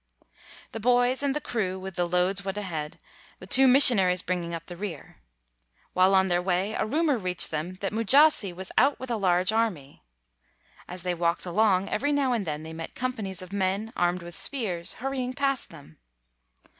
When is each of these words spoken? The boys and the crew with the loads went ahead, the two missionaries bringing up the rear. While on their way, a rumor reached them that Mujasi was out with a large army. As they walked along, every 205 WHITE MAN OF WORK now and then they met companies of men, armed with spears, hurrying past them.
The 0.71 0.79
boys 0.79 1.21
and 1.21 1.35
the 1.35 1.39
crew 1.39 1.77
with 1.77 1.93
the 1.95 2.07
loads 2.07 2.43
went 2.43 2.57
ahead, 2.57 2.97
the 3.37 3.45
two 3.45 3.67
missionaries 3.67 4.23
bringing 4.23 4.51
up 4.51 4.65
the 4.65 4.75
rear. 4.75 5.17
While 5.93 6.15
on 6.15 6.25
their 6.25 6.41
way, 6.41 6.73
a 6.73 6.87
rumor 6.87 7.19
reached 7.19 7.51
them 7.51 7.73
that 7.85 7.93
Mujasi 7.93 8.51
was 8.51 8.71
out 8.79 8.99
with 8.99 9.11
a 9.11 9.15
large 9.15 9.51
army. 9.51 10.01
As 10.87 11.03
they 11.03 11.13
walked 11.13 11.45
along, 11.45 11.87
every 11.87 12.09
205 12.09 12.15
WHITE 12.15 12.15
MAN 12.15 12.19
OF 12.19 12.31
WORK 12.31 12.31
now 12.31 12.33
and 12.33 12.45
then 12.47 12.63
they 12.63 12.73
met 12.73 12.95
companies 12.95 13.41
of 13.43 13.53
men, 13.53 13.93
armed 13.95 14.23
with 14.23 14.33
spears, 14.33 14.93
hurrying 14.93 15.33
past 15.33 15.69
them. 15.69 15.99